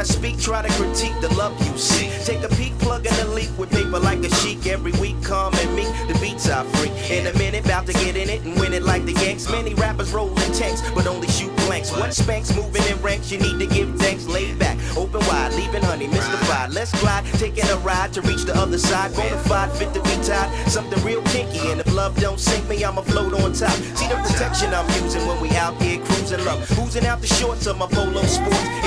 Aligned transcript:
I 0.00 0.02
speak, 0.02 0.40
try 0.40 0.62
to 0.62 0.72
critique 0.80 1.12
the 1.20 1.28
love 1.34 1.52
you 1.60 1.76
see. 1.76 2.08
Take 2.24 2.42
a 2.42 2.48
peek, 2.56 2.72
plug 2.78 3.06
in 3.06 3.14
the 3.16 3.26
leak 3.34 3.50
with 3.58 3.70
paper 3.70 3.98
like 3.98 4.24
a 4.24 4.34
chic 4.36 4.66
every 4.66 4.92
week. 4.92 5.22
Calm 5.22 5.52
and 5.52 5.76
meek, 5.76 5.92
the 6.08 6.18
beats 6.22 6.48
are 6.48 6.64
free. 6.64 6.88
In 7.14 7.26
a 7.26 7.36
minute, 7.36 7.66
about 7.66 7.86
to 7.86 7.92
get 7.92 8.16
in 8.16 8.30
it 8.30 8.40
and 8.46 8.58
win 8.58 8.72
it 8.72 8.82
like 8.82 9.04
the 9.04 9.12
Yanks. 9.12 9.50
Many 9.50 9.74
rappers 9.74 10.10
rolling 10.10 10.52
tanks, 10.54 10.80
but 10.94 11.06
only 11.06 11.28
shoot 11.28 11.54
blanks. 11.66 11.92
What 11.92 12.14
spanks 12.14 12.56
moving 12.56 12.82
in 12.84 12.96
ranks? 13.02 13.30
You 13.30 13.40
need 13.40 13.58
to 13.58 13.66
give 13.66 13.94
thanks. 13.96 14.26
Lay 14.26 14.54
back, 14.54 14.78
open 14.96 15.20
wide, 15.28 15.52
leaving 15.52 15.82
honey 15.82 16.06
mystified. 16.06 16.72
Let's 16.72 16.98
glide, 16.98 17.26
taking 17.34 17.68
a 17.68 17.76
ride 17.84 18.14
to 18.14 18.22
reach 18.22 18.44
the 18.44 18.56
other 18.56 18.78
side. 18.78 19.10
Bonafide, 19.10 19.70
fit 19.76 19.92
to 19.92 20.00
be 20.00 20.16
tied. 20.24 20.48
Something 20.66 21.04
real 21.04 21.20
kinky, 21.24 21.58
and 21.70 21.78
if 21.78 21.92
love 21.92 22.18
don't 22.18 22.40
sink 22.40 22.66
me, 22.70 22.82
I'ma 22.82 23.02
float 23.02 23.34
on 23.34 23.52
top. 23.52 23.76
See 23.98 24.08
the 24.08 24.16
protection 24.16 24.72
I'm 24.72 24.88
using 25.02 25.26
when 25.26 25.38
we 25.42 25.50
out 25.56 25.76
here 25.82 26.02
cruising 26.06 26.42
love. 26.46 26.58
Oozing 26.78 27.04
out 27.04 27.20
the 27.20 27.26
shorts 27.26 27.66
of 27.66 27.76
my 27.76 27.86
polo 27.86 28.22
sports 28.22 28.79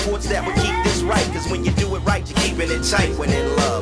That 0.00 0.46
would 0.46 0.56
keep 0.56 0.82
this 0.82 1.02
right. 1.02 1.24
Cause 1.32 1.48
when 1.50 1.64
you 1.64 1.72
do 1.72 1.94
it 1.94 2.00
right, 2.00 2.26
you're 2.28 2.38
keeping 2.38 2.70
it 2.70 2.82
tight 2.84 3.16
when 3.18 3.30
in 3.30 3.56
love. 3.56 3.79